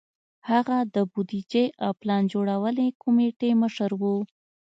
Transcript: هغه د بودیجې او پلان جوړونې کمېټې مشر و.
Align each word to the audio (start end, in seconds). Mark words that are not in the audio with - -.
هغه 0.49 0.77
د 0.95 0.97
بودیجې 1.11 1.65
او 1.83 1.91
پلان 2.01 2.23
جوړونې 2.33 2.87
کمېټې 3.01 3.49
مشر 3.61 3.91
و. 4.01 4.03